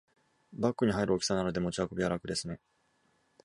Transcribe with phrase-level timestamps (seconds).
[0.53, 2.59] バッグに入る大きさなので持ち運びは楽ですね